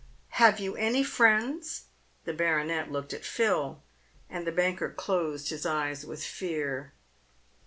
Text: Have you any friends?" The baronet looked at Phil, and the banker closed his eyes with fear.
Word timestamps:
Have 0.39 0.59
you 0.59 0.75
any 0.77 1.03
friends?" 1.03 1.83
The 2.25 2.33
baronet 2.33 2.91
looked 2.91 3.13
at 3.13 3.23
Phil, 3.23 3.83
and 4.31 4.47
the 4.47 4.51
banker 4.51 4.89
closed 4.89 5.49
his 5.49 5.63
eyes 5.63 6.03
with 6.07 6.23
fear. 6.25 6.91